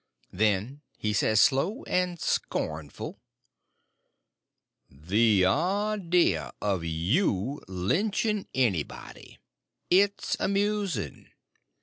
[0.33, 3.19] Then he says, slow and scornful:
[4.89, 9.37] "The idea of you lynching anybody!
[9.91, 11.29] It's amusing.